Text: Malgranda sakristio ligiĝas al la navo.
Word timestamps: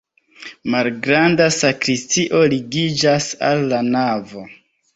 Malgranda 0.75 1.47
sakristio 1.59 2.41
ligiĝas 2.55 3.31
al 3.51 3.65
la 3.75 3.87
navo. 3.95 4.47